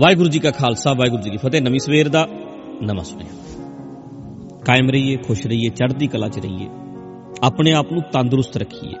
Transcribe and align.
ਵਾਹਿਗੁਰੂ 0.00 0.28
ਜੀ 0.28 0.38
ਕਾ 0.38 0.50
ਖਾਲਸਾ, 0.50 0.92
ਵਾਹਿਗੁਰੂ 0.92 1.22
ਜੀ 1.22 1.30
ਕੀ 1.30 1.36
ਫਤਿਹ। 1.36 1.62
ਨਵੀਂ 1.62 1.80
ਸਵੇਰ 1.80 2.08
ਦਾ 2.08 2.28
ਨਵਾਂ 2.82 3.04
ਸੁਨੇਹਾ। 3.04 3.64
ਕਾਇਮ 4.64 4.90
ਰਹੀਏ, 4.90 5.16
ਖੁਸ਼ 5.16 5.46
ਰਹੀਏ, 5.46 5.68
ਚੜ੍ਹਦੀ 5.68 6.06
ਕਲਾ 6.06 6.28
'ਚ 6.28 6.38
ਰਹੀਏ। 6.38 6.68
ਆਪਣੇ 7.42 7.72
ਆਪ 7.72 7.92
ਨੂੰ 7.92 8.02
ਤੰਦਰੁਸਤ 8.02 8.56
ਰੱਖੀਏ। 8.56 8.92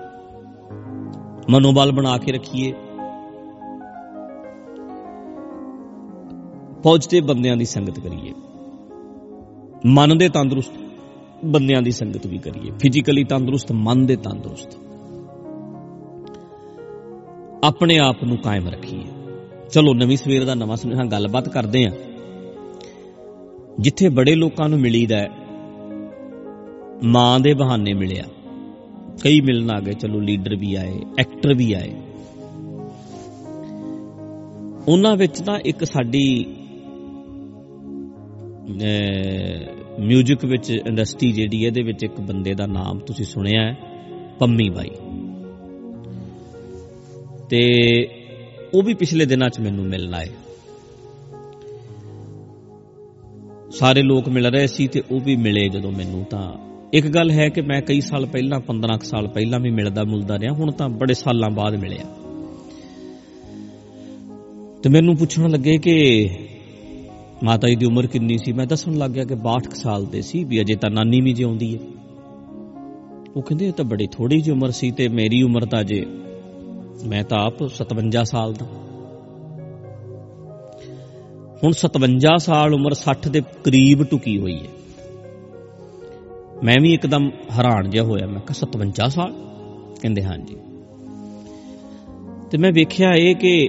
ਮਨੋਬਲ 1.50 1.92
ਬਣਾ 1.92 2.18
ਕੇ 2.18 2.32
ਰੱਖੀਏ। 2.32 2.72
ਪੋਜ਼ਿਟਿਵ 6.82 7.26
ਬੰਦਿਆਂ 7.26 7.56
ਦੀ 7.56 7.64
ਸੰਗਤ 7.64 8.00
ਕਰੀਏ। 8.00 8.32
ਮਨ 9.86 10.18
ਦੇ 10.18 10.28
ਤੰਦਰੁਸਤ 10.28 10.72
ਬੰਦਿਆਂ 11.44 11.82
ਦੀ 11.82 11.90
ਸੰਗਤ 11.90 12.26
ਵੀ 12.26 12.38
ਕਰੀਏ। 12.38 12.70
ਫਿਜ਼ੀਕਲੀ 12.70 13.24
ਤੰਦਰੁਸਤ, 13.24 13.72
ਮਨ 13.72 14.06
ਦੇ 14.06 14.16
ਤੰਦਰੁਸਤ। 14.16 14.76
ਆਪਣੇ 17.64 17.98
ਆਪ 17.98 18.24
ਨੂੰ 18.24 18.36
ਕਾਇਮ 18.36 18.68
ਰੱਖੀਏ। 18.68 19.04
ਚਲੋ 19.72 19.92
ਨਵੀਂ 19.94 20.16
ਸਵੇਰ 20.16 20.44
ਦਾ 20.44 20.54
ਨਵਾਂ 20.54 20.76
ਸੁਨੇਹਾ 20.76 21.04
ਗੱਲਬਾਤ 21.04 21.48
ਕਰਦੇ 21.48 21.84
ਆਂ 21.84 21.90
ਜਿੱਥੇ 23.80 24.08
ਬੜੇ 24.08 24.34
ਲੋਕਾਂ 24.34 24.68
ਨੂੰ 24.68 24.78
ਮਿਲੀਦਾ 24.80 25.18
ਹੈ, 25.18 25.28
ਮਾਂ 27.04 27.40
ਦੇ 27.40 27.52
ਬਹਾਨੇ 27.54 27.92
ਮਿਲਿਆ। 27.94 28.24
ਕਈ 29.22 29.40
ਮਿਲਣ 29.40 29.70
ਆ 29.70 29.80
ਗਏ 29.80 29.92
ਚਲੋ 29.92 30.20
ਲੀਡਰ 30.20 30.56
ਵੀ 30.56 30.74
ਆਏ 30.74 30.94
ਐਕਟਰ 31.18 31.54
ਵੀ 31.54 31.72
ਆਏ। 31.72 31.92
ਉਹਨਾਂ 34.88 35.16
ਵਿੱਚ 35.16 35.40
ਤਾਂ 35.40 35.58
ਇੱਕ 35.60 35.84
ਸਾਡੀ 35.84 36.44
ਮਿਊਜ਼ਿਕ 40.00 40.44
ਵਿੱਚ 40.44 40.70
ਇੰਡਸਟਰੀ 40.70 41.32
ਜਿਹੜੀ 41.32 41.62
ਹੈ 41.62 41.66
ਇਹਦੇ 41.66 41.82
ਵਿੱਚ 41.82 42.04
ਇੱਕ 42.04 42.20
ਬੰਦੇ 42.20 42.54
ਦਾ 42.54 42.66
ਨਾਮ 42.66 42.98
ਤੁਸੀਂ 42.98 43.24
ਸੁਣਿਆ 43.24 43.62
ਹੈ 43.62 43.74
ਪੰਮੀ 44.38 44.68
ਬਾਈ। 44.68 44.90
ਤੇ 47.48 47.60
ਉਹ 48.74 48.82
ਵੀ 48.82 48.94
ਪਿਛਲੇ 48.94 49.26
ਦਿਨਾਂ 49.26 49.48
'ਚ 49.48 49.60
ਮੈਨੂੰ 49.60 49.84
ਮਿਲਣ 49.84 50.14
ਆਏ। 50.14 50.28
ਸਾਰੇ 53.70 54.02
ਲੋਕ 54.02 54.28
ਮਿਲ 54.28 54.46
ਰਹੇ 54.46 54.66
ਸੀ 54.66 54.88
ਤੇ 54.88 55.02
ਉਹ 55.10 55.20
ਵੀ 55.20 55.36
ਮਿਲੇ 55.36 55.68
ਜਦੋਂ 55.68 55.92
ਮੈਨੂੰ 55.92 56.24
ਤਾਂ। 56.24 56.52
ਇੱਕ 56.92 57.06
ਗੱਲ 57.06 57.30
ਹੈ 57.30 57.48
ਕਿ 57.48 57.60
ਮੈਂ 57.60 57.82
ਕਈ 57.82 58.00
ਸਾਲ 58.00 58.26
ਪਹਿਲਾਂ 58.26 58.60
15 58.60 58.96
ਕੁ 58.96 59.04
ਸਾਲ 59.04 59.28
ਪਹਿਲਾਂ 59.28 59.60
ਵੀ 59.60 59.70
ਮਿਲਦਾ 59.70 60.04
ਮੁਲਦਾ 60.04 60.38
ਰਿਹਾ, 60.38 60.52
ਹੁਣ 60.52 60.72
ਤਾਂ 60.72 60.88
ਬੜੇ 60.88 61.14
ਸਾਲਾਂ 61.14 61.50
ਬਾਅਦ 61.50 61.74
ਮਿਲਿਆ। 61.74 62.04
ਤੇ 64.82 64.88
ਮੈਨੂੰ 64.88 65.16
ਪੁੱਛਣ 65.16 65.50
ਲੱਗੇ 65.50 65.78
ਕਿ 65.78 66.28
ਮਾਤਾ 67.44 67.68
ਜੀ 67.68 67.76
ਦੀ 67.76 67.86
ਉਮਰ 67.86 68.06
ਕਿੰਨੀ 68.06 68.38
ਸੀ? 68.38 68.52
ਮੈਂ 68.52 68.66
ਦੱਸਣ 68.66 68.94
ਲੱਗ 68.94 69.10
ਗਿਆ 69.10 69.24
ਕਿ 69.24 69.34
62 69.34 69.64
ਕੁ 69.64 69.74
ਸਾਲ 69.74 70.06
ਦੇ 70.06 70.22
ਸੀ 70.22 70.44
ਵੀ 70.44 70.60
ਅਜੇ 70.60 70.76
ਤਾਂ 70.76 70.90
ਨਾਨੀ 70.90 71.20
ਵੀ 71.20 71.32
ਜਿਉਂਦੀ 71.32 71.74
ਹੈ। 71.74 71.80
ਉਹ 73.36 73.42
ਕਹਿੰਦੇ 73.42 73.68
ਇਹ 73.68 73.72
ਤਾਂ 73.72 73.84
ਬੜੀ 73.84 74.06
ਥੋੜੀ 74.06 74.40
ਜਿਹੀ 74.40 74.56
ਉਮਰ 74.56 74.70
ਸੀ 74.70 74.90
ਤੇ 74.90 75.08
ਮੇਰੀ 75.08 75.42
ਉਮਰ 75.42 75.64
ਤਾਂ 75.64 75.80
ਅਜੇ 75.80 76.06
ਮੈਂ 77.06 77.24
ਤਾਂ 77.24 77.38
ਆਪ 77.46 77.68
57 77.68 78.24
ਸਾਲ 78.24 78.52
ਦਾ। 78.52 78.66
ਹੁਣ 81.64 81.72
57 81.72 82.38
ਸਾਲ 82.38 82.74
ਉਮਰ 82.74 82.94
60 82.94 83.28
ਦੇ 83.28 83.42
ਕਰੀਬ 83.64 84.02
ਟੁਕੀ 84.02 84.38
ਹੋਈ 84.38 84.56
ਹੈ। 84.56 84.70
ਮੈਂ 86.64 86.76
ਵੀ 86.82 86.94
ਇੱਕਦਮ 86.94 87.30
ਹੈਰਾਨ 87.52 87.90
ਜਿਹਾ 87.90 88.04
ਹੋਇਆ। 88.04 88.26
ਮੈਂ 88.26 88.40
ਕਿਹਾ 88.40 88.52
57 88.52 89.08
ਸਾਲ? 89.08 89.32
ਕਹਿੰਦੇ, 90.00 90.24
ਹਾਂਜੀ। 90.24 90.56
ਤੇ 92.50 92.58
ਮੈਂ 92.58 92.72
ਵੇਖਿਆ 92.72 93.10
ਇਹ 93.16 93.34
ਕਿ 93.34 93.68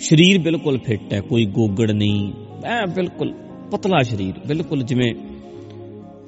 ਸਰੀਰ 0.00 0.38
ਬਿਲਕੁਲ 0.38 0.78
ਫਿੱਟ 0.78 1.12
ਹੈ, 1.12 1.20
ਕੋਈ 1.20 1.44
ਗੋਗੜ 1.46 1.90
ਨਹੀਂ। 1.90 2.32
ਐ 2.64 2.86
ਬਿਲਕੁਲ 2.86 3.34
ਪਤਲਾ 3.70 4.02
ਸਰੀਰ, 4.02 4.34
ਬਿਲਕੁਲ 4.46 4.82
ਜਿਵੇਂ 4.82 5.14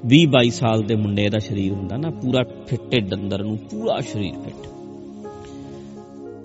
20 0.05 0.25
22 0.25 0.49
ਸਾਲ 0.49 0.81
ਦੇ 0.81 0.95
ਮੁੰਡੇ 0.95 1.29
ਦਾ 1.29 1.39
ਸਰੀਰ 1.39 1.71
ਹੁੰਦਾ 1.71 1.97
ਨਾ, 1.97 2.09
ਪੂਰਾ 2.09 2.43
ਫਿੱਟੇ 2.67 2.99
ਡੰਦਰ 2.99 3.43
ਨੂੰ, 3.43 3.57
ਪੂਰਾ 3.57 3.99
ਸਰੀਰ 3.99 4.33
ਫਿੱਟ। 4.33 4.74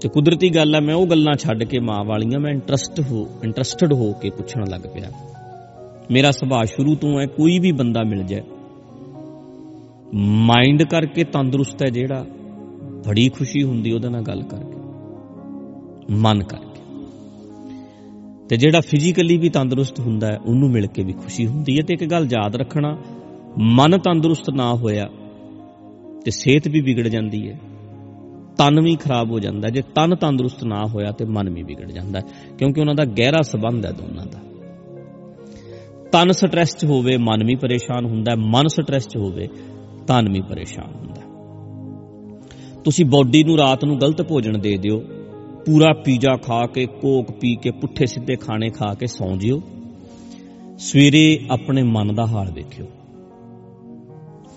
ਤੇ 0.01 0.09
ਕੁਦਰਤੀ 0.09 0.49
ਗੱਲ 0.55 0.75
ਹੈ 0.75 0.81
ਮੈਂ 0.81 0.95
ਉਹ 0.95 1.07
ਗੱਲਾਂ 1.07 1.35
ਛੱਡ 1.35 1.65
ਕੇ 1.65 1.79
ਮਾਂ 1.79 2.05
ਵਾਲੀਆਂ, 2.05 2.41
ਮੈਂ 2.41 2.51
ਇੰਟਰਸਟ 2.51 3.01
ਹੋ 3.01 3.27
ਇੰਟਰਸਟਡ 3.45 3.93
ਹੋ 3.93 4.13
ਕੇ 4.13 4.31
ਪੁੱਛਣ 4.31 4.65
ਲੱਗ 4.69 4.81
ਪਿਆ। 4.81 5.11
ਮੇਰਾ 6.11 6.31
ਸੁਭਾਅ 6.31 6.65
ਸ਼ੁਰੂ 6.65 6.95
ਤੋਂ 6.95 7.21
ਹੈ 7.21 7.27
ਕੋਈ 7.27 7.59
ਵੀ 7.59 7.73
ਬੰਦਾ 7.73 8.03
ਮਿਲ 8.03 8.23
ਜਾਏ। 8.23 8.43
ਮਾਈਂਡ 10.47 10.83
ਕਰਕੇ 10.83 11.25
ਤੰਦਰੁਸਤ 11.25 11.83
ਹੈ 11.83 11.91
ਜਿਹੜਾ 11.91 12.27
ਬੜੀ 13.07 13.29
ਖੁਸ਼ੀ 13.29 13.63
ਹੁੰਦੀ 13.63 13.93
ਉਹਦੇ 13.93 14.09
ਨਾਲ 14.09 14.23
ਗੱਲ 14.23 14.43
ਕਰਕੇ, 14.43 14.79
ਮਨ 16.11 16.43
ਕਰਕੇ। 16.43 16.83
ਤੇ 18.49 18.57
ਜਿਹੜਾ 18.57 18.81
ਫਿਜ਼ੀਕਲੀ 18.81 19.37
ਵੀ 19.37 19.49
ਤੰਦਰੁਸਤ 19.49 20.01
ਹੁੰਦਾ 20.01 20.27
ਹੈ 20.27 20.39
ਉਹਨੂੰ 20.47 20.71
ਮਿਲ 20.71 20.87
ਕੇ 20.87 21.03
ਵੀ 21.03 21.13
ਖੁਸ਼ੀ 21.13 21.47
ਹੁੰਦੀ 21.47 21.79
ਹੈ 21.79 21.83
ਤੇ 21.83 21.95
ਇੱਕ 21.95 22.05
ਗੱਲ 22.05 22.29
ਯਾਦ 22.31 22.57
ਰੱਖਣਾ, 22.57 22.99
ਮਨ 23.59 23.99
ਤੰਦਰੁਸਤ 23.99 24.51
ਨਾ 24.51 24.75
ਹੋਇਆ 24.75 25.09
ਤੇ 26.25 26.31
ਸਿਹਤ 26.31 26.69
ਵੀ 26.69 26.81
ਵਿਗੜ 26.81 27.09
ਜਾਂਦੀ 27.09 27.51
ਹੈ 27.51 27.59
ਤਨ 28.61 28.81
ਵੀ 28.81 28.97
ਖਰਾਬ 28.97 29.31
ਹੋ 29.31 29.39
ਜਾਂਦਾ 29.39 29.69
ਜੇ 29.69 29.83
ਤਨ 29.95 30.15
ਤੰਦਰੁਸਤ 30.15 30.65
ਨਾ 30.65 30.87
ਹੋਇਆ 30.87 31.11
ਤੇ 31.11 31.25
ਮਨ 31.25 31.51
ਵੀ 31.51 31.63
ਵਿਗੜ 31.63 31.93
ਜਾਂਦਾ 31.93 32.21
ਕਿਉਂਕਿ 32.59 32.81
ਉਹਨਾਂ 32.81 32.95
ਦਾ 32.95 33.05
ਗਹਿਰਾ 33.05 33.43
ਸਬੰਧ 33.43 33.87
ਹੈ 33.87 33.91
ਦੋਨਾਂ 33.91 34.27
ਦਾ। 34.27 34.39
ਤਨ 36.13 36.31
ਸਟ੍ਰੈਸ 36.31 36.77
'ਚ 36.77 36.85
ਹੋਵੇ, 36.85 37.17
ਮਨ 37.17 37.45
ਵੀ 37.45 37.55
ਪਰੇਸ਼ਾਨ 37.55 38.05
ਹੁੰਦਾ 38.05 38.35
ਮਨ 38.39 38.69
ਸਟ੍ਰੈਸ 38.69 39.09
'ਚ 39.09 39.17
ਹੋਵੇ, 39.17 39.49
ਤਨ 40.07 40.33
ਵੀ 40.33 40.41
ਪਰੇਸ਼ਾਨ 40.41 40.95
ਹੁੰਦਾ 40.95 41.23
ਤੁਸੀਂ 42.85 43.05
ਬਾਡੀ 43.05 43.45
ਨੂੰ 43.45 43.59
ਰਾਤ 43.59 43.85
ਨੂੰ 43.85 44.01
ਗਲਤ 44.01 44.23
ਭੋਜਨ 44.23 44.61
ਦੇ 44.61 44.77
ਦਿਓ। 44.77 45.01
ਪੂਰਾ 45.67 45.93
ਪੀਜ਼ਾ 46.05 46.37
ਖਾ 46.37 46.67
ਕੇ, 46.67 46.87
ਕੋਕ 46.87 47.31
ਪੀ 47.31 47.57
ਕੇ, 47.57 47.71
ਪੁੱਠੇ 47.71 48.07
ਸਿੱਧੇ 48.07 48.37
ਖਾਣੇ 48.37 48.71
ਖਾ 48.71 48.95
ਕੇ 48.95 49.07
ਸੌਂ 49.07 49.37
ਜਿਓ। 49.37 49.63
ਸਵੇਰੇ 50.79 51.41
ਆਪਣੇ 51.51 51.83
ਮਨ 51.83 52.15
ਦਾ 52.15 52.27
ਹਾਲ 52.27 52.53
ਵੇਖਿਓ। 52.53 52.87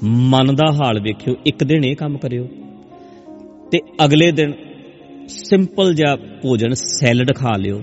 ਮਨ 0.03 0.55
ਦਾ 0.55 0.71
ਹਾਲ 0.73 1.01
ਵੇਖਿਓ। 1.01 1.35
ਇੱਕ 1.45 1.63
ਦਿਨ 1.63 1.83
ਇਹ 1.83 1.95
ਕੰਮ 1.95 2.17
ਕਰਿਓ। 2.17 2.47
ਤੇ 3.73 3.79
ਅਗਲੇ 4.05 4.31
ਦਿਨ 4.31 4.53
ਸਿੰਪਲ 5.27 5.93
ਜਿਹਾ 5.93 6.15
ਭੋਜਨ 6.15 6.73
ਸੈਲਡ 6.73 7.35
ਖਾ 7.35 7.51
ਲਿਓ। 7.57 7.81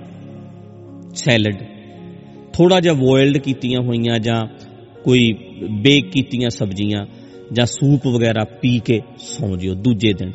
ਸੈਲਡ। 1.15 1.65
ਥੋੜਾ 2.53 2.81
ਜਿਹਾ 2.81 2.95
ਬੋਇਲਡ 2.95 3.39
ਕੀਤੀਆਂ 3.39 3.81
ਹੋਈਆਂ 3.81 4.19
ਜਾਂ 4.19 4.47
ਕੋਈ 5.05 5.33
ਬੇਕ 5.81 6.11
ਕੀਤੀਆਂ 6.11 6.51
ਸਬਜ਼ੀਆਂ 6.51 7.06
ਜਾਂ 7.53 7.67
ਸੂਪ 7.67 8.06
ਵਗੈਰਾ 8.06 8.45
ਪੀ 8.45 8.78
ਕੇ 8.78 9.01
ਸੌਂ 9.19 9.56
ਜਿਓ 9.56 9.75
ਦੂਜੇ 9.75 10.12
ਦਿਨ। 10.12 10.33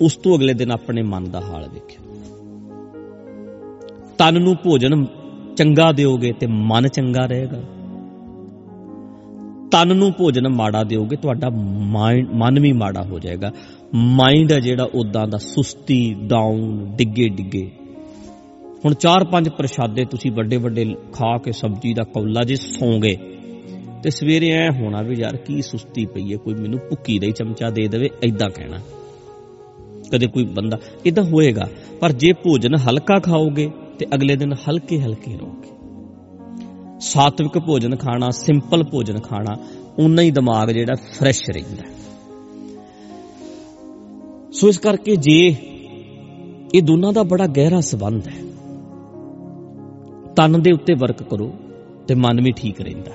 ਉਸ 0.00 0.16
ਤੋਂ 0.16 0.38
ਅਗਲੇ 0.38 0.54
ਦਿਨ 0.54 0.70
ਆਪਣੇ 0.70 1.02
ਮਨ 1.02 1.30
ਦਾ 1.30 1.40
ਹਾਲ 1.40 1.68
ਵੇਖਿਓ। 1.68 2.12
ਤਨ 4.18 4.42
ਨੂੰ 4.42 4.56
ਭੋਜਨ 4.64 5.06
ਚੰਗਾ 5.56 5.92
ਦਿਓਗੇ 5.92 6.32
ਤੇ 6.32 6.46
ਮਨ 6.46 6.88
ਚੰਗਾ 6.88 7.26
ਰਹੇਗਾ। 7.26 7.62
ਤਨ 9.72 9.96
ਨੂੰ 9.96 10.12
ਭੋਜਨ 10.12 10.48
ਮਾੜਾ 10.48 10.82
ਦਿਓਗੇ, 10.84 11.16
ਤੁਹਾਡਾ 11.16 11.48
ਮਨ 12.34 12.60
ਵੀ 12.60 12.72
ਮਾੜਾ 12.72 13.02
ਹੋ 13.02 13.18
ਜਾਏਗਾ। 13.18 13.50
ਮਾਈਂਡ 13.94 14.52
ਹੈ 14.52 14.58
ਜਿਹੜਾ 14.60 14.84
ਉਦਾਂ 14.94 15.26
ਦਾ 15.26 15.38
ਸੁਸਤੀ 15.38 16.14
ਡਾਊਨ 16.24 16.94
ਡਿੱਗੇ 16.96 17.28
ਡਿੱਗੇ। 17.28 17.70
ਹੁਣ 18.84 18.94
ਚਾਰ 18.94 19.24
ਪੰਜ 19.24 19.48
ਪ੍ਰਸ਼ਾਦੇ 19.48 20.04
ਤੁਸੀਂ 20.04 20.30
ਵੱਡੇ 20.32 20.56
ਵੱਡੇ 20.56 20.84
ਖਾ 21.12 21.36
ਕੇ 21.38 21.52
ਸਬਜ਼ੀ 21.52 21.92
ਦਾ 21.94 22.02
ਕੌਲਾ 22.04 22.42
ਜੇ 22.42 22.56
ਸੌਂਗੇ, 22.56 23.16
ਤੇ 24.02 24.10
ਸਵੇਰੇ 24.10 24.50
ਐ 24.50 24.68
ਹੋਣਾ 24.70 25.02
ਵੀ 25.02 25.16
ਯਾਰ 25.18 25.36
ਕੀ 25.36 25.60
ਸੁਸਤੀ 25.62 26.06
ਪਈ 26.06 26.32
ਹੈ, 26.32 26.36
ਕੋਈ 26.36 26.54
ਮੈਨੂੰ 26.54 26.78
ਭੁੱਕੀ 26.90 27.18
ਦਾ 27.18 27.26
ਹੀ 27.26 27.32
ਚਮਚਾ 27.32 27.70
ਦੇ 27.70 27.86
ਦੇਵੇ 27.88 28.10
ਐਦਾਂ 28.22 28.48
ਕਹਿਣਾ। 28.50 28.78
ਕਦੇ 30.12 30.26
ਕੋਈ 30.26 30.44
ਬੰਦਾ 30.44 30.78
ਇਦਾਂ 31.06 31.24
ਹੋਏਗਾ, 31.24 31.68
ਪਰ 32.00 32.12
ਜੇ 32.12 32.32
ਭੋਜਨ 32.32 32.76
ਹਲਕਾ 32.78 33.18
ਖਾਓਗੇ, 33.18 33.70
ਤੇ 33.98 34.06
ਅਗਲੇ 34.14 34.36
ਦਿਨ 34.36 34.52
ਹਲਕੇ 34.52 35.00
ਹਲਕੇ 35.00 35.36
ਰਹੋਗੇ। 35.36 35.81
ਸਾਤਵਿਕ 37.02 37.58
ਭੋਜਨ 37.58 37.96
ਖਾਣਾ, 37.96 38.30
ਸਿੰਪਲ 38.30 38.82
ਭੋਜਨ 38.84 39.18
ਖਾਣਾ, 39.20 39.56
ਉਨਾ 39.98 40.22
ਹੀ 40.22 40.30
ਦਿਮਾਗ 40.30 40.70
ਜਿਹੜਾ 40.70 40.94
ਫਰੈਸ਼ 41.14 41.42
ਰਹਿੰਦਾ। 41.50 41.90
ਸੋ 44.52 44.68
ਇਸ 44.68 44.78
ਕਰਕੇ 44.78 45.16
ਜੇ 45.18 45.38
ਇਹ 46.74 46.82
ਦੋਨਾਂ 46.82 47.12
ਦਾ 47.12 47.22
ਬੜਾ 47.24 47.46
ਗਹਿਰਾ 47.56 47.80
ਸਬੰਧ 47.82 48.28
ਹੈ, 48.28 48.40
ਤਨ 50.36 50.60
ਦੇ 50.62 50.72
ਉੱਤੇ 50.72 50.94
ਵਰਕ 50.94 51.22
ਕਰੋ 51.22 51.52
ਤੇ 52.08 52.14
ਮਨ 52.16 52.40
ਵੀ 52.40 52.52
ਠੀਕ 52.52 52.80
ਰਹਿੰਦਾ। 52.80 53.12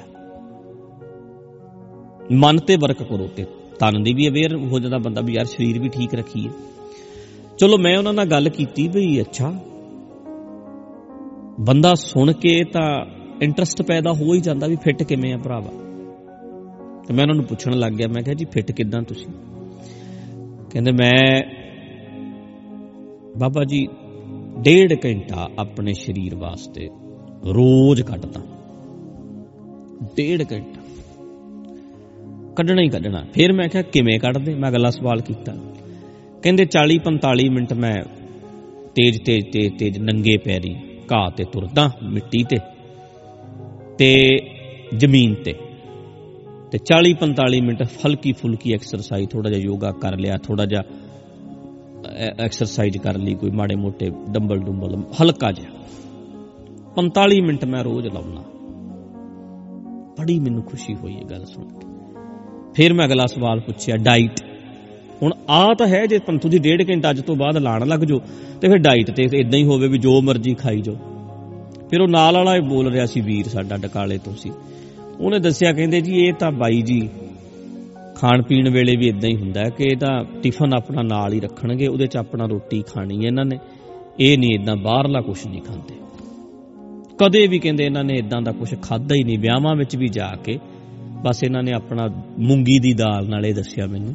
ਮਨ 2.36 2.60
ਤੇ 2.60 2.76
ਵਰਕ 2.76 3.04
ਕਰੋ 3.04 3.28
ਤੇ 3.28 3.46
ਤਨ 3.80 4.04
ਦੀ 4.04 4.14
ਵੀ 4.14 4.28
ਅਵੇਅਰ 4.30 4.56
ਹੋ 4.64 4.80
ਜਾਂਦਾ 4.80 4.98
ਬੰਦਾ 4.98 5.22
ਵੀ 5.22 5.34
ਯਾਰ 5.34 5.46
ਸਰੀਰ 5.46 5.80
ਵੀ 5.80 5.90
ਠੀਕ 5.90 6.14
ਰੱਖੀਏ। 6.16 6.50
ਚਲੋ 7.60 7.78
ਮੈਂ 7.78 7.98
ਉਹਨਾਂ 7.98 8.14
ਨਾਲ 8.14 8.26
ਗੱਲ 8.26 8.50
ਕੀਤੀ 8.50 8.88
ਵੀ 8.88 9.22
ਅੱਛਾ, 9.22 9.54
ਬੰਦਾ 11.60 11.94
ਸੁਣ 11.96 12.32
ਕੇ 12.34 12.64
ਤਾਂ 12.64 12.90
ਇੰਟਰਸਟ 13.42 13.82
ਪੈਦਾ 13.82 14.12
ਹੋ 14.12 14.34
ਹੀ 14.34 14.40
ਜਾਂਦਾ 14.40 14.68
ਵੀ 14.68 14.76
ਫਿੱਟ 14.76 15.04
ਕਿਵੇਂ 15.04 15.34
ਆ 15.34 15.38
ਭਰਾਵਾ। 15.38 15.70
ਤੇ 17.08 17.14
ਮੈਂ 17.14 17.24
ਉਹਨਾਂ 17.24 17.36
ਨੂੰ 17.36 17.46
ਪੁੱਛਣ 17.46 17.74
ਲੱਗ 17.74 17.94
ਗਿਆ, 17.94 18.08
ਮੈਂ 18.08 18.24
ਕਿਹਾ 18.24 18.34
ਜੀ 18.34 18.46
ਫਿੱਟ 18.46 18.72
ਕਿਦਾਂ 18.72 19.02
ਤੁਸੀਂ? 19.02 19.28
ਕਹਿੰਦੇ, 20.72 20.92
ਮੈਂ 20.92 21.42
ਬਾਬਾ 23.38 23.64
ਜੀ, 23.64 23.88
ਡੇਢ 24.62 24.94
ਘੰਟਾ 25.06 25.50
ਆਪਣੇ 25.60 25.94
ਸਰੀਰ 25.94 26.36
ਵਾਸਤੇ 26.36 26.90
ਰੋਜ਼ 27.46 28.02
ਕੱਢਦਾ। 28.02 28.42
ਡੇਢ 30.16 30.46
ਘੰਟਾ। 30.54 30.82
ਕੱਢਣਾ 32.56 32.82
ਹੀ 32.82 32.90
ਕੱਢਣਾ। 32.90 33.26
ਫਿਰ 33.34 33.54
ਮੈਂ 33.54 33.70
ਕਿਹਾ, 33.70 33.84
ਕਿਵੇਂ 33.84 34.20
ਕੱਢਦੇ? 34.20 34.56
ਮੈਂ 34.56 34.70
ਅਗਲਾ 34.70 34.90
ਸਵਾਲ 34.90 35.22
ਕੀਤਾ। 35.22 35.54
ਕਹਿੰਦੇ 36.44 36.66
40 36.66 37.00
45 37.00 37.50
ਮਿੰਟ 37.50 37.74
ਮੈਂ 37.74 37.96
ਤੇਜ਼ 38.96 39.22
ਤੇਜ਼ 39.22 39.46
ਤੇਜ਼ 39.54 39.74
ਤੇਜ਼ 39.80 40.00
ਨੰਗੇ 40.00 40.38
ਪੈਰੀ 40.38 40.76
ਘਾਹ 41.14 41.32
ਤੇ 41.32 41.44
ਤੁਰਦਾ, 41.44 41.92
ਮਿੱਟੀ 42.04 42.44
ਤੇ। 42.44 42.77
ਤੇ 43.98 44.10
ਜ਼ਮੀਨ 44.98 45.34
ਤੇ। 45.36 45.54
ਤੇ 46.72 46.78
40 46.86 47.14
45 47.20 47.60
ਮਿੰਟ 47.62 47.82
ਹਲਕੀ 48.06 48.32
ਫੁਲਕੀ 48.32 48.74
ਐਕਸਰਸਾਈਜ਼ 48.74 49.30
ਥੋੜਾ 49.30 49.50
ਜਿਹਾ 49.50 49.62
ਯੋਗਾ 49.62 49.92
ਕਰ 49.92 50.18
ਲਿਆ 50.18 50.38
ਥੋੜਾ 50.38 50.66
ਜਿਹਾ 50.66 50.84
ਐਕਸਰਸਾਈਜ਼ 52.40 52.98
ਕਰ 52.98 53.18
ਲਈ, 53.18 53.34
ਕੋਈ 53.34 53.52
ਮਾੜੇ 53.52 53.76
ਮੋਟੇ 53.76 54.10
ਡੰਬਲ 54.30 54.60
ਡੁੰਬਲ 54.60 54.96
ਹਲਕਾ 55.22 55.52
ਜਿਹਾ। 55.52 55.72
45 56.96 57.42
ਮਿੰਟ 57.42 57.66
ਮੈਂ 57.66 57.84
ਰੋਜ਼ 57.84 58.08
ਲਾਉਣਾ 58.08 58.44
ਬੜੀ 60.20 60.40
ਮੈਨੂੰ 60.40 60.64
ਖੁਸ਼ੀ 60.64 60.96
ਹੋਈ 60.96 61.14
ਇਹ 61.14 61.26
ਗੱਲ 61.26 61.46
ਸੁਣ 61.46 61.68
ਕੇ। 61.68 61.86
ਫਿਰ 62.74 62.94
ਮੈਂ 62.94 63.06
ਅਗਲਾ 63.06 63.26
ਸਵਾਲ 63.26 63.60
ਪੁੱਛਿਆ 63.60 63.98
ਡਾਈਟ 63.98 64.42
ਹੁਣ 65.22 65.34
ਆ 65.50 65.74
ਤਾਂ 65.74 65.88
ਹੈ, 65.88 66.06
ਜੇ 66.06 66.20
ਪੰਥੂ 66.20 66.50
ਦੀ 66.50 66.60
ਡੇਢ 66.60 66.90
ਘੰਟਾ 66.90 67.10
ਅੱਜ 67.10 67.22
ਤੋਂ 67.22 67.36
ਬਾਅਦ 67.36 67.58
ਲਾਣ 67.58 67.88
ਲੱਗ 67.88 68.00
ਜੋ 68.00 68.20
ਤੇ 68.62 68.68
ਫਿਰ 68.68 68.78
ਡਾਈਟ 68.78 69.12
ਤੇ 69.12 69.24
ਇਦਾਂ 69.34 69.60
ਹੀ 69.60 69.64
ਹੋਵੇ 69.64 69.88
ਵੀ 69.88 69.98
ਜੋ 69.98 70.22
ਮਰਜ਼ੀ 70.22 70.54
ਖਾਈ 70.54 70.82
ਜੋ 70.82 70.98
ਫਿਰ 71.90 72.02
ਉਹ 72.02 72.08
ਨਾਲ 72.08 72.34
ਵਾਲਾ 72.34 72.60
ਬੋਲ 72.60 72.92
ਰਿਹਾ 72.92 73.06
ਸੀ 73.06 73.22
ਵੀਰ 73.22 73.48
ਸਾਡਾ 73.48 73.78
ਡਕਾਲੇ 73.78 74.18
ਤੋਂ 74.18 74.34
ਸੀ। 74.34 74.52
ਉਹਨੇ 75.20 75.40
ਦੱਸਿਆ, 75.40 75.74
ਕਹਿੰਦੇ 75.74 76.02
ਜੀ, 76.02 76.16
ਇਹ 76.16 76.34
ਤਾਂ 76.34 76.52
ਬਾਈ 76.52 76.82
ਜੀ, 76.82 77.10
ਖਾਣ 78.16 78.42
ਪੀਣ 78.42 78.70
ਵੇਲੇ 78.70 78.96
ਵੀ 78.96 79.08
ਇਦਾਂ 79.08 79.30
ਹੀ 79.30 79.36
ਹੁੰਦਾ 79.36 79.62
ਹੈ 79.62 79.70
ਕਿ 79.70 79.84
ਇਹ 79.84 79.98
ਤਾਂ 79.98 80.24
ਟਿਫਨ 80.44 80.74
ਆਪਣਾ 80.74 81.02
ਨਾਲ 81.02 81.34
ਹੀ 81.34 81.40
ਰੱਖਣਗੇ, 81.40 81.88
ਉਹਦੇ 81.88 82.08
'ਚ 82.08 82.18
ਆਪਣਾ 82.18 82.46
ਰੋਟੀ 82.46 82.82
ਖਾਣੀ 82.82 83.18
ਹੈ 83.18 83.28
ਇਹਨਾਂ 83.28 83.46
ਨੇ। 83.46 83.60
ਇਹ 84.20 84.38
ਨਹੀਂ 84.38 84.60
ਇਦਾਂ 84.60 84.76
ਬਾਹਰਲਾ 84.76 85.22
ਕੁਝ 85.22 85.48
ਨਹੀਂ 85.48 85.62
ਖਾਂਦੇ। 85.62 85.96
ਕਦੇ 87.18 87.48
ਵੀ 87.48 87.60
ਕਹਿੰਦੇ 87.60 87.86
ਇਹਨਾਂ 87.86 88.04
ਨੇ 88.04 88.14
ਇਦਾਂ 88.14 88.42
ਦਾ 88.42 88.52
ਕੁਝ 88.52 88.76
ਖਾਦਾ 88.82 89.16
ਹੀ 89.16 89.24
ਨਹੀਂ, 89.24 89.40
ਵਿਆਹਾਂ 89.40 89.76
ਵਿੱਚ 89.76 89.96
ਵੀ 89.96 90.08
ਜਾ 90.08 90.36
ਕੇ 90.44 90.60
ਬਸ 91.24 91.44
ਇਹਨਾਂ 91.44 91.64
ਨੇ 91.64 91.72
ਆਪਣਾ 91.72 92.08
ਮੂੰਗੀ 92.40 92.80
ਦੀ 92.80 92.94
ਦਾਲ 92.94 93.30
ਨਾਲ 93.30 93.46
ਇਹ 93.46 93.54
ਦੱਸਿਆ 93.54 93.86
ਮੈਨੂੰ 93.88 94.14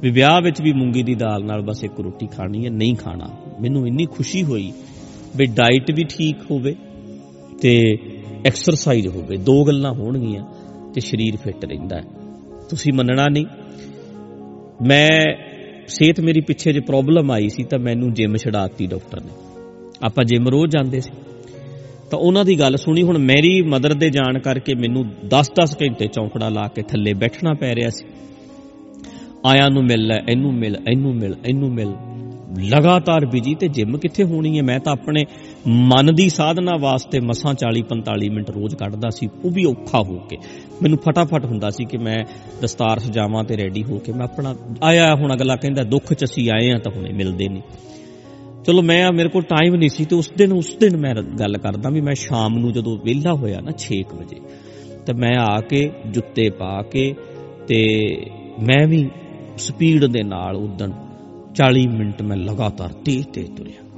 ਵੀ 0.00 0.10
ਵਿਆਹ 0.10 0.40
ਵਿੱਚ 0.40 0.62
ਵੀ 0.62 0.72
ਮੂੰਗੀ 0.72 1.02
ਦੀ 1.02 1.14
ਦਾਲ 1.14 1.44
ਨਾਲ 1.44 1.62
ਬਸ 1.62 1.84
ਇੱਕ 1.84 2.00
ਰੋਟੀ 2.00 2.26
ਖਾਣੀ 2.26 2.64
ਹੈ, 2.64 2.70
ਨਹੀਂ 2.70 2.94
ਖਾਣਾ। 2.96 3.28
ਮੈਨੂੰ 3.60 3.86
ਇੰਨੀ 3.86 4.06
ਖੁਸ਼ੀ 4.06 4.42
ਹੋਈ 4.42 4.72
ਵੀ 5.36 5.46
ਡਾਈਟ 5.46 5.90
ਵੀ 5.90 6.04
ਠੀਕ 6.04 6.36
ਹੋਵੇ 6.50 6.76
ਤੇ 7.60 7.96
ਐਕਸਰਸਾਈਜ਼ 8.46 9.08
ਹੋਵੇ, 9.08 9.36
ਦੋ 9.36 9.64
ਗੱਲਾਂ 9.64 9.92
ਹੋਣਗੀਆਂ 9.92 10.44
ਤੇ 10.94 11.00
ਸਰੀਰ 11.00 11.36
ਫਿੱਟ 11.36 11.64
ਰਹਿੰਦਾ 11.64 11.96
ਹੈ। 11.96 12.02
ਤੁਸੀਂ 12.70 12.92
ਮੰਨਣਾ 12.92 13.26
ਨਹੀਂ। 13.28 13.46
ਮੈਂ, 14.86 15.36
ਸਿਹਤ 15.88 16.20
ਮੇਰੀ 16.20 16.40
ਪਿੱਛੇ 16.40 16.72
ਜੇ 16.72 16.80
ਪ੍ਰੋਬਲਮ 16.80 17.30
ਆਈ 17.30 17.48
ਸੀ 17.48 17.64
ਤਾਂ 17.64 17.78
ਮੈਨੂੰ 17.78 18.14
ਜਿਮ 18.14 18.36
ਛਡਾਤੀ 18.36 18.86
ਡਾਕਟਰ 18.86 19.20
ਨੇ। 19.20 19.32
ਆਪਾਂ 20.02 20.24
ਜਿਮ 20.24 20.48
ਰੋਜ਼ 20.48 20.72
ਜਾਂਦੇ 20.72 21.00
ਸੀ। 21.00 21.10
ਤਾਂ 22.10 22.18
ਉਹਨਾਂ 22.18 22.44
ਦੀ 22.44 22.58
ਗੱਲ 22.58 22.76
ਸੁਣੀ, 22.76 23.02
ਹੁਣ 23.02 23.18
ਮੇਰੀ 23.18 23.62
ਮਦਰ 23.62 23.94
ਦੇ 23.94 24.10
ਜਾਣ 24.10 24.38
ਕਰਕੇ 24.38 24.74
ਮੈਨੂੰ 24.74 25.04
10-10 25.28 25.76
ਘੰਟੇ 25.82 26.06
ਚੌਂਕੜਾ 26.06 26.48
ਲਾ 26.48 26.68
ਕੇ 26.68 26.82
ਥੱਲੇ 26.82 27.14
ਬੈਠਣਾ 27.14 27.54
ਪੈ 27.54 27.74
ਰਿਹਾ 27.74 27.90
ਸੀ। 27.90 28.06
ਆਇਆਂ 29.46 29.70
ਨੂੰ 29.70 29.84
ਮਿਲ 29.84 30.06
ਲੈ, 30.06 30.18
ਇਹਨੂੰ 30.28 30.54
ਮਿਲ 30.54 30.76
ਇਹਨੂੰ 30.90 31.14
ਮਿਲ 31.14 31.34
ਇਹਨੂੰ 31.46 31.74
ਮਿਲ। 31.74 31.92
ਲਗਾਤਾਰ 32.64 33.26
ਬਿਜ਼ੀ 33.26 33.54
ਤੇ 33.54 33.68
ਜਿਮ 33.68 33.98
ਕਿੱਥੇ 33.98 34.24
ਹੋਣੀ 34.24 34.58
ਹੈ? 34.58 34.62
ਮੈਂ 34.62 34.80
ਤਾਂ 34.80 34.92
ਆਪਣੇ 34.92 35.24
ਮਨ 35.68 36.14
ਦੀ 36.14 36.28
ਸਾਧਨਾ 36.28 36.72
ਵਾਸਤੇ 36.80 37.20
ਮਸਾਂ 37.20 37.54
40 37.54 37.82
45 37.82 38.28
ਮਿੰਟ 38.30 38.50
ਰੋਜ਼ 38.50 38.76
ਕੱਢਦਾ 38.76 39.10
ਸੀ, 39.10 39.28
ਉਹ 39.44 39.50
ਵੀ 39.50 39.64
ਔਖਾ 39.64 39.98
ਹੋ 39.98 40.18
ਕੇ। 40.18 40.36
ਮੈਨੂੰ 40.82 40.98
ਫਟਾਫਟ 40.98 41.44
ਹੁੰਦਾ 41.44 41.70
ਸੀ 41.70 41.84
ਕਿ 41.84 41.98
ਮੈਂ 41.98 42.24
ਦਸਤਾਰ 42.62 42.98
ਸਜਾਵਾਂ 42.98 43.44
ਤੇ 43.44 43.56
ਰੈਡੀ 43.56 43.84
ਹੋ 43.84 43.98
ਕੇ 43.98 44.12
ਮੈਂ 44.12 44.24
ਆਪਣਾ 44.24 44.54
ਆਇਆ, 44.82 45.14
ਹੁਣ 45.14 45.34
ਅਗਲਾ 45.34 45.56
ਕਹਿੰਦਾ, 45.56 45.82
ਦੁੱਖ 45.82 46.14
ਚ 46.14 46.24
ਅਸੀਂ 46.24 46.50
ਆਏ 46.50 46.70
ਆ 46.70 46.78
ਤਾਂ 46.78 46.92
ਹੁਣੇ 46.96 47.12
ਮਿਲਦੇ 47.12 47.48
ਨਹੀਂ 47.48 47.62
ਚਲੋ 48.64 48.82
ਮੈਂ, 48.82 49.12
ਮੇਰੇ 49.12 49.28
ਕੋਲ 49.28 49.42
ਟਾਈਮ 49.42 49.74
ਨਹੀਂ 49.74 49.88
ਸੀ 49.88 50.04
ਤੇ 50.04 50.16
ਉਸ 50.16 50.30
ਦਿਨ 50.36 50.52
ਉਸ 50.52 50.76
ਦਿਨ 50.80 50.96
ਮੈਂ 50.96 51.14
ਗੱਲ 51.14 51.58
ਕਰਦਾ 51.58 51.90
ਵੀ 51.90 52.00
ਮੈਂ 52.00 52.14
ਸ਼ਾਮ 52.14 52.58
ਨੂੰ 52.58 52.72
ਜਦੋਂ 52.72 52.98
ਵਿਹਲਾ 53.04 53.32
ਹੋਇਆ 53.32 53.60
ਨਾ 53.60 53.72
6 53.78 54.00
ਵਜੇ, 54.16 54.40
ਤੇ 55.06 55.12
ਮੈਂ 55.12 55.38
ਆ 55.38 55.60
ਕੇ 55.60 55.90
ਜੁੱਤੇ 56.10 56.50
ਪਾ 56.50 56.82
ਕੇ 56.82 57.14
ਤੇ 57.68 57.80
ਮੈਂ 58.62 58.86
ਵੀ 58.86 59.10
ਸਪੀਡ 59.58 60.04
ਦੇ 60.04 60.22
ਨਾਲ 60.22 60.56
ਉਦਣ 60.56 60.90
40 61.54 61.86
ਮਿੰਟ 61.86 62.22
ਮੈਂ 62.22 62.36
ਲਗਾਤਾਰ 62.36 62.88
ਤੇਜ਼ 62.88 63.26
ਤੇਜ਼ 63.26 63.50
ਤੁਰਿਆ। 63.50 63.89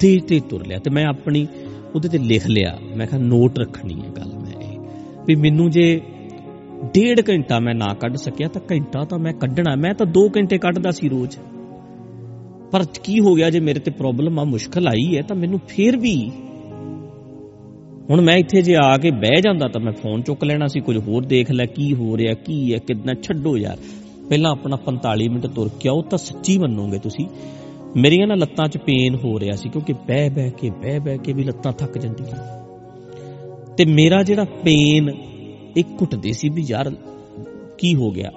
ਤੇਜ਼ 0.00 0.24
ਤੇਜ਼ 0.24 0.44
ਤੁਰ 0.44 0.66
ਲਿਆ 0.66 0.78
ਤੇ 0.78 0.90
ਮੈਂ 0.90 1.04
ਆਪਣੀ 1.06 1.46
ਉਹਦੇ 1.94 2.08
ਤੇ 2.08 2.18
ਲਿਖ 2.18 2.46
ਲਿਆ। 2.46 2.78
ਮੈਂ 2.96 3.06
ਕਿਹਾ, 3.06 3.20
ਨੋਟ 3.20 3.58
ਰੱਖਣੀ 3.58 3.94
ਹੈ 3.94 4.10
ਗੱਲ 4.16 4.32
ਮੈਂ 4.38 4.62
ਇਹ। 4.62 4.78
ਵੀ 5.26 5.34
ਮੈਨੂੰ 5.34 5.70
ਜੇ 5.70 6.00
ਡੇਢ 6.94 7.20
ਘੰਟਾ 7.28 7.58
ਮੈਂ 7.58 7.74
ਨਾ 7.74 7.94
ਕੱਢ 7.94 8.16
ਸਕਿਆ 8.16 8.48
ਤਾਂ 8.48 8.60
ਘੰਟਾ 8.70 9.04
ਤਾਂ 9.04 9.18
ਮੈਂ 9.18 9.32
ਕੱਢਣਾ। 9.32 9.74
ਮੈਂ 9.76 9.94
ਤਾਂ 9.94 10.06
2 10.06 10.28
ਘੰਟੇ 10.36 10.58
ਕੱਢਦਾ 10.58 10.90
ਸੀ 10.90 11.08
ਰੋਜ਼। 11.08 11.36
ਪਰ 12.70 12.84
ਕੀ 13.04 13.20
ਹੋ 13.20 13.34
ਗਿਆ 13.34 13.50
ਜੇ 13.50 13.60
ਮੇਰੇ 13.60 13.80
ਤੇ 13.80 13.90
ਪ੍ਰੋਬਲਮ 13.90 14.38
ਆ, 14.38 14.44
ਮੁਸ਼ਕਲ 14.44 14.88
ਆਈ 14.88 15.16
ਹੈ 15.16 15.22
ਤਾਂ 15.22 15.36
ਮੈਨੂੰ 15.36 15.60
ਫੇਰ 15.68 15.96
ਵੀ 15.96 16.30
ਹੁਣ 18.10 18.20
ਮੈਂ 18.20 18.36
ਇੱਥੇ 18.36 18.62
ਜੇ 18.62 18.76
ਆ 18.82 18.96
ਕੇ 18.98 19.10
ਬਹਿ 19.10 19.42
ਜਾਂਦਾ 19.42 19.68
ਤਾਂ 19.68 19.80
ਮੈਂ 19.80 19.92
ਫੋਨ 19.92 20.22
ਚੁੱਕ 20.22 20.44
ਲੈਣਾ 20.44 20.66
ਸੀ। 20.66 20.80
ਕੁਝ 20.80 20.96
ਹੋਰ 20.98 21.22
ਦੇਖ 21.22 21.50
ਲੈ, 21.50 21.64
ਕੀ 21.64 21.94
ਹੋ 21.94 22.16
ਰਿਹਾ, 22.16 22.34
ਕੀ 22.34 22.72
ਹੈ 22.72 22.78
ਕਿੰਨਾ 22.78 23.14
ਛੱਡੋ 23.14 23.56
ਯਾਰ। 23.56 23.76
ਪਹਿਲਾਂ 24.28 24.50
ਆਪਣਾ 24.50 24.76
45 24.76 25.28
ਮਿੰਟ 25.28 25.46
ਤੁਰ 25.46 25.70
ਕੇ 25.80 25.88
ਆਓ 25.88 26.02
ਤਾਂ 26.02 26.18
ਸੱਚੀ 26.18 26.58
ਮੰਨੋਗੇ 26.58 26.98
ਤੁਸੀਂ। 26.98 27.26
ਮੇਰੀਆਂ 27.96 28.26
ਨਾ 28.26 28.34
ਲੱਤਾਂ 28.34 28.68
'ਚ 28.68 28.78
ਪੇਨ 28.78 29.14
ਹੋ 29.14 29.38
ਰਿਹਾ 29.40 29.56
ਸੀ, 29.56 29.68
ਕਿਉਂਕਿ 29.68 29.92
ਬਹਿ 29.92 30.30
ਬਹਿ 30.30 30.50
ਕੇ, 30.50 30.70
ਬਹਿ 30.70 30.98
ਬਹਿ 30.98 31.18
ਕੇ 31.18 31.32
ਵੀ 31.32 31.44
ਲੱਤਾਂ 31.44 31.72
ਥੱਕ 31.72 31.98
ਜਾਂਦੀਆਂ। 31.98 32.58
ਤੇ 33.76 33.84
ਮੇਰਾ 33.84 34.22
ਜਿਹੜਾ 34.22 34.44
ਪੇਨ 34.44 35.10
ਇੱਕ 35.76 35.88
ਘੁੱਟਦੇ 36.00 36.32
ਸੀ 36.32 36.48
ਵੀ 36.48 36.64
ਯਾਰ 36.68 36.90
ਕੀ 37.78 37.94
ਹੋ 37.94 38.10
ਗਿਆ? 38.10 38.30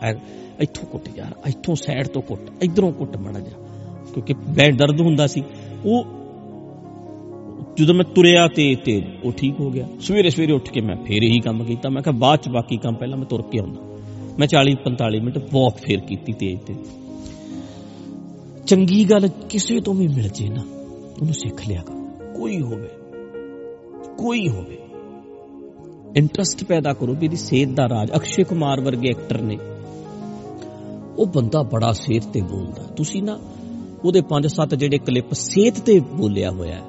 ਇੱਥੋਂ 0.60 0.88
ਘੁੱਟ 0.94 1.10
ਯਾਰ, 1.18 1.50
ਇੱਥੋਂ 1.50 1.76
ਸਾਈਡ 1.76 2.08
ਤੋਂ 2.08 2.22
ਘੁੱਟ, 2.30 2.52
ਇਧਰੋਂ 2.64 2.92
ਘੁੱਟ 3.00 3.18
ਮੜਾ 3.18 3.40
ਜਾ 3.40 3.66
ਕਿਉਂਕਿ 4.14 4.34
ਬੈ 4.34 4.72
ਦਰਦ 4.72 5.02
ਹੁੰਦਾ 5.02 5.28
ਸੀ। 5.28 5.44
ਉਹ 5.86 6.06
ਜਦੋਂ 7.78 7.96
ਮੈਂ 7.96 8.06
ਤੁਰਿਆ 8.16 8.48
ਤੇ 8.48 8.76
ਤੇ 8.76 9.02
ਉਹ 9.24 9.32
ਠੀਕ 9.32 9.60
ਹੋ 9.60 9.70
ਗਿਆ। 9.72 9.88
ਸਵੇਰੇ 10.02 10.30
ਸਵੇਰੇ 10.30 10.54
ਉੱਠ 10.54 10.70
ਕੇ 10.72 10.82
ਮੈਂ 10.82 10.96
ਫੇਰ 10.96 11.24
ਇਹੀ 11.24 11.40
ਕੰਮ 11.40 11.64
ਕੀਤਾ। 11.64 11.90
ਮੈਂ 11.90 12.02
ਕਿਹਾ 12.02 12.18
ਬਾਅਦ 12.20 12.40
ਚ 12.40 12.50
ਬਾਕੀ 12.50 12.78
ਕੰਮ, 12.78 12.96
ਪਹਿਲਾਂ 12.96 13.18
ਮੈਂ 13.18 13.26
ਤੁਰ 13.26 13.42
ਕੇ 13.42 13.60
ਆਉਂਦਾ। 13.60 13.82
ਮੈਂ 14.40 14.48
40 14.48 14.76
45 14.84 15.20
ਮਿੰਟ 15.20 15.38
ਵਾਕ 15.54 15.78
ਫੇਰ 15.78 16.00
ਕੀਤੀ 16.00 16.34
ਤੇਜ਼ 16.34 16.60
ਤੇ 16.60 16.76
ਚੰਗੀ 18.68 19.04
ਗੱਲ 19.10 19.28
ਕਿਸੇ 19.28 19.80
ਤੋਂ 19.80 19.94
ਵੀ 19.94 20.08
ਮਿਲ 20.08 20.28
ਜੇ 20.28 20.50
ਨਾ, 20.50 20.62
ਉਹਨੂੰ 21.22 21.34
ਸਿੱਖ 21.34 21.68
ਲਿਆ 21.68 21.82
ਕਰ। 21.82 21.94
ਕੋਈ 22.34 22.62
ਹੋਵੇ 22.62 22.90
ਕੋਈ 24.18 24.48
ਹੋਵੇ। 24.50 24.78
ਇੰਟਰਸਟ 26.18 26.64
ਪੈਦਾ 26.64 26.94
ਕਰੋ 26.94 27.14
ਵੀ 27.14 27.26
ਇਹਦੀ 27.26 27.36
ਸਿਹਤ 27.36 27.70
ਦਾ 27.70 27.90
ਰਾਜ। 27.90 28.12
ਅਕਸ਼ੇ 28.16 28.44
ਕੁਮਾਰ 28.44 28.82
ਵਰਗੇ 28.82 29.10
ਐਕਟਰ 29.10 29.42
ਨੇ। 29.42 29.58
ਉਹ 31.18 31.26
ਬੰਦਾ 31.26 31.62
ਬੜਾ 31.64 31.92
ਸਿਹਤ 31.94 32.26
ਤੇ 32.26 32.42
ਬੋਲਦਾ। 32.42 32.84
ਤੁਸੀਂ 32.84 33.24
ਨਾ 33.24 33.40
ਉਹਦੇ 34.06 34.22
5-7 34.22 34.76
ਜਿਹੜੇ 34.76 34.98
ਕਲਿੱਪ 34.98 35.34
ਸਿਹਤ 35.34 35.80
ਤੇ 35.80 36.00
ਬੋਲਿਆ 36.00 36.52
ਹੋਇਆ 36.52 36.76
ਹੈ, 36.76 36.82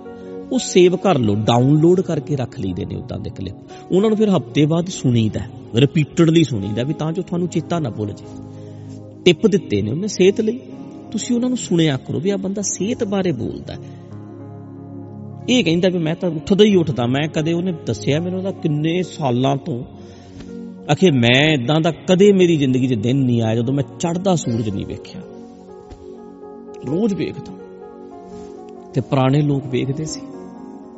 ਉਹ 0.52 0.58
ਸੇਵ 0.58 0.96
ਕਰ 0.96 1.18
ਲਓ 1.18 1.34
ਡਾਊਨਲੋਡ 1.34 2.00
ਕਰਕੇ 2.00 2.36
ਰੱਖ 2.36 2.60
ਲਈਦੇ 2.60 2.84
ਨੇ 2.84 2.96
ਉਦਾਂ 2.96 3.18
ਦੇ 3.18 3.30
ਕਲਿੱਪ 3.30 3.56
ਉਹਨਾਂ 3.92 4.08
ਨੂੰ 4.08 4.18
ਫਿਰ 4.18 4.30
ਹਫ਼ਤੇ 4.30 4.66
ਬਾਅਦ 4.66 4.88
ਸੁਣੀਦਾ 4.88 5.40
ਰਿਪੀਟਡਲੀ 5.74 6.44
ਸੁਣੀਦਾ 6.44 6.82
ਵੀ 6.82 6.94
ਤਾਂ 6.94 7.12
ਜੋ 7.12 7.22
ਤੁਹਾਨੂੰ 7.22 7.48
ਚੇਤਾ 7.48 7.78
ਨਾ 7.78 7.90
ਭੁੱਲ 7.90 8.12
ਜੇ। 8.12 8.24
ਟਿਪ 9.24 9.46
ਦਿੱਤੇ 9.46 9.82
ਨੇ 9.82 9.90
ਉਹਨੇ 9.90 10.08
ਸਿਹਤ 10.08 10.40
ਲਈ। 10.40 10.60
ਤੁਸੀਂ 11.12 11.36
ਉਹਨਾਂ 11.36 11.48
ਨੂੰ 11.48 11.58
ਸੁਣਿਆ 11.58 11.96
ਕਰੋ 11.96 12.20
ਵੀ 12.20 12.30
ਆ 12.30 12.36
ਬੰਦਾ 12.36 12.62
ਸਿਹਤ 12.62 13.04
ਬਾਰੇ 13.04 13.32
ਬੋਲਦਾ 13.32 13.74
ਇਹ 15.48 15.64
ਕਹਿੰਦਾ 15.64 15.88
ਵੀ 15.88 15.98
ਮੈਂ 15.98 16.14
ਤਾਂ 16.14 16.30
ਉੱਠਦਾ 16.30 16.64
ਹੀ 16.64 16.76
ਉੱਠਦਾ, 16.76 17.06
ਮੈਂ 17.06 17.28
ਕਦੇ 17.28 17.52
ਉਹਨੇ 17.52 17.72
ਦੱਸਿਆ 17.86 18.20
ਮੈਨੂੰ 18.20 18.38
ਉਹਦਾ 18.38 18.50
ਕਿੰਨੇ 18.50 19.02
ਸਾਲਾਂ 19.02 19.56
ਤੋਂ। 19.56 19.84
ਅਖੇ 20.92 21.10
ਮੈਂ 21.10 21.50
ਇਦਾਂ 21.54 21.80
ਦਾ 21.80 21.90
ਕਦੇ 21.90 22.32
ਮੇਰੀ 22.32 22.56
ਜ਼ਿੰਦਗੀ 22.56 22.86
'ਚ 22.86 22.94
ਦਿਨ 22.94 23.16
ਨਹੀਂ 23.16 23.42
ਆਇਆ 23.42 23.54
ਜਦੋਂ 23.54 23.74
ਮੈਂ 23.74 23.84
ਚੜਦਾ 23.98 24.36
ਸੂਰਜ 24.36 24.68
ਨਹੀਂ 24.68 24.86
ਵੇਖਿਆ। 24.86 25.20
ਰੋਜ਼ 26.86 27.14
ਵੇਖਦਾ। 27.14 27.52
ਤੇ 28.94 29.00
ਪੁਰਾਣੇ 29.00 29.40
ਲੋਕ 29.42 29.66
ਵੇਖਦੇ 29.66 30.04
ਸੀ, 30.04 30.20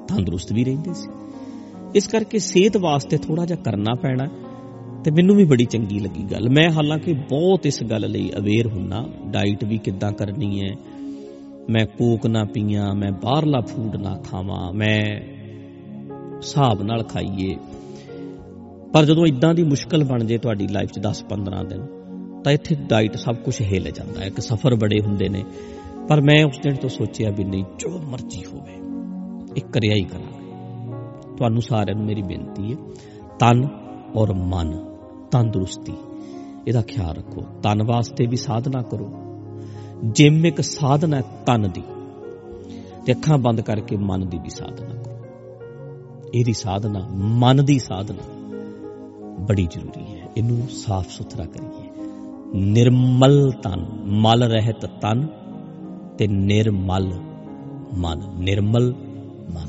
ਤੰਦਰੁਸਤ 0.08 0.53
ਵੀ 0.53 0.65
ਰਹਿੰਦੇ 0.65 0.94
ਸੀ। 0.94 1.08
ਇਸ 1.94 2.08
ਕਰਕੇ 2.08 2.38
ਸਿਹਤ 2.38 2.77
ਵਾਸਤੇ 2.77 3.17
ਥੋੜਾ 3.17 3.46
ਜਿਹਾ 3.46 3.58
ਕਰਨਾ 3.58 3.94
ਪੈਣਾ 3.94 4.27
ਤੇ 5.05 5.11
ਮੈਨੂੰ 5.11 5.37
ਵੀ 5.37 5.44
ਬੜੀ 5.44 5.65
ਚੰਗੀ 5.65 5.99
ਲੱਗੀ 5.99 6.23
ਗੱਲ। 6.23 6.49
ਮੈਂ 6.49 6.70
ਹਾਲਾਂਕਿ 6.70 7.13
ਬਹੁਤ 7.13 7.67
ਇਸ 7.67 7.82
ਗੱਲ 7.82 8.11
ਲਈ 8.11 8.31
ਅਵੇਅਰ 8.39 8.67
ਹੁੰਨਾ 8.67 9.05
ਡਾਈਟ 9.27 9.65
ਵੀ 9.65 9.79
ਕਿੱਦਾਂ 9.79 10.13
ਕਰਨੀ 10.13 10.61
ਹੈ, 10.61 10.75
ਮੈਂ 11.70 11.87
ਕੋਕ 11.87 12.27
ਨਾ 12.27 12.44
ਪੀਆਂ, 12.44 12.94
ਮੈਂ 12.94 13.13
ਬਾਹਰਲਾ 13.13 13.61
ਫੂਡ 13.61 13.96
ਨਾ 13.96 14.17
ਖਾਵਾਂ, 14.31 14.73
ਮੈਂ 14.73 15.03
ਹਿਸਾਬ 16.37 16.82
ਨਾਲ 16.82 17.03
ਖਾਈਏ। 17.03 17.56
ਪਰ 18.93 19.05
ਜਦੋਂ 19.05 19.27
ਇਦਾਂ 19.27 19.55
ਦੀ 19.55 19.63
ਮੁਸ਼ਕਲ 19.63 20.05
ਬਣ 20.05 20.25
ਜੇ 20.25 20.39
ਤੁਹਾਡੀ 20.39 20.67
ਲਾਈਫ 20.69 20.91
'ਚ 20.91 20.99
10-15 20.99 21.63
ਦਿਨ, 21.63 21.87
ਤਾਂ 22.43 22.53
ਇੱਥੇ 22.53 22.77
ਡਾਈਟ 22.89 23.17
ਸਭ 23.17 23.34
ਕੁਝ 23.34 23.63
ਹਿੱਲ 23.63 23.91
ਜਾਂਦਾ 23.91 24.20
ਹੈ, 24.20 24.27
ਇੱਕ 24.27 24.41
ਸਫ਼ਰ 24.41 24.75
ਬੜੇ 24.75 25.01
ਹੁੰਦੇ 25.01 25.29
ਨੇ। 25.29 25.44
ਪਰ 26.08 26.20
ਮੈਂ 26.20 26.44
ਉਸ 26.44 26.58
ਦਿਨ 26.58 26.75
ਤੋਂ 26.75 26.89
ਸੋਚਿਆ 26.89 27.31
ਵੀ 27.31 27.44
ਨਹੀਂ, 27.44 27.65
ਜੋ 27.79 27.99
ਮਰਜ਼ੀ 27.99 28.44
ਹੋਵੇ, 28.44 28.81
ਇੱਕ 29.56 29.67
ਕਰਿਆ 29.67 29.94
ਹੀ 29.94 30.05
ਕਰਾਂਗੇ। 30.05 31.37
ਤੁਹਾਨੂੰ 31.37 31.63
ਸਾਰਿਆਂ 31.63 31.96
ਨੂੰ 31.96 32.06
ਮੇਰੀ 32.06 32.23
ਬੇਨਤੀ 32.23 32.73
ਹੈ, 32.73 32.77
ਤਨ 33.39 33.69
ਔਰ 34.17 34.32
ਮਨ। 34.32 34.94
ਤੰਦਰੁਸਤੀ। 35.34 35.93
ਇਹਦਾ 36.67 36.82
ਖਿਆਲ 36.82 37.17
ਰੱਖੋ। 37.17 37.41
ਤਨ 37.62 37.82
ਵਾਸਤੇ 37.82 38.26
ਵੀ 38.26 38.36
ਸਾਧਨਾ 38.36 38.82
ਕਰੋ। 38.82 39.12
ਜਿਮ 40.05 40.46
ਇੱਕ 40.46 40.60
ਸਾਧਨਾ 40.60 41.17
ਹੈ 41.17 41.22
ਤਨ 41.46 41.70
ਦੀ। 41.74 41.82
ਤੇ 43.06 43.12
ਅੱਖਾਂ 43.12 43.38
ਬੰਦ 43.38 43.60
ਕਰਕੇ 43.60 43.96
ਮਨ 43.96 44.29
ਦੀ 44.29 44.38
ਵੀ 44.38 44.50
ਸਾਧਨਾ 44.50 45.03
ਕਰੋ। 45.03 45.26
ਇਹਦੀ 46.34 46.53
ਸਾਧਨਾ, 46.53 47.08
ਮਨ 47.14 47.64
ਦੀ 47.64 47.79
ਸਾਧਨਾ 47.79 48.22
ਬੜੀ 49.41 49.69
ਜ਼ਰੂਰੀ 49.70 50.20
ਹੈ। 50.20 50.29
ਇਹਨੂੰ 50.36 50.69
ਸਾਫ਼ 50.69 51.08
ਸੁਥਰਾ 51.08 51.44
ਕਰੀਏ। 51.44 51.91
ਨਿਰਮਲ 52.55 53.53
ਤਨ, 53.62 53.86
ਮਲ 54.05 54.43
ਰਹਿਤ 54.43 54.86
ਤਨ 54.86 55.26
ਤੇ 56.19 56.26
ਨਿਰਮਲ 56.26 57.14
ਮਨ। 57.94 58.34
ਨਿਰਮਲ 58.38 58.94
ਮਨ। 59.55 59.69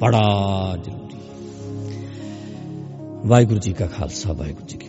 ਬੜਾ 0.00 0.76
ਜ਼ਰੂਰੀ 0.84 1.13
ਵਾਹਿਗੁਰੂ 3.26 3.58
ਜੀ 3.58 3.72
ਕਾ 3.72 3.86
ਖਾਲਸਾ 3.86 4.32
ਵਾਹਿਗੁਰੂ 4.32 4.66
ਜੀ 4.66 4.76
ਕੀ 4.76 4.88